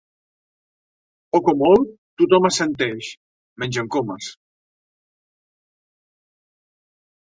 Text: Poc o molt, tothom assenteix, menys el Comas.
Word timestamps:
Poc 1.35 1.49
o 1.53 1.53
molt, 1.59 1.91
tothom 2.21 2.47
assenteix, 2.49 3.11
menys 3.65 3.77
el 3.83 3.91
Comas. 3.97 4.33